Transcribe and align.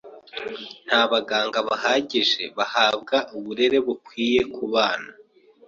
Nta 0.85 1.01
baganga 1.11 1.57
bahagije 1.67 2.43
bahabwa 2.57 3.17
uburere 3.37 3.77
bukwiye 3.85 4.41
kubana. 4.55 5.11